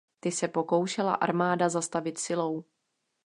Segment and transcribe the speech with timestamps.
[0.19, 2.63] Ty se pokoušela armáda zastavit silou.